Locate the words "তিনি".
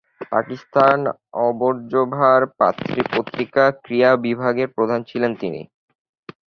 5.41-5.61